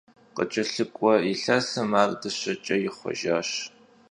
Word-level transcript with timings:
Khıç'elhık'ue 0.35 1.13
yilhesım 1.27 1.89
ar 2.01 2.09
dışeç'e 2.21 2.75
yixhuejjaş. 2.83 3.49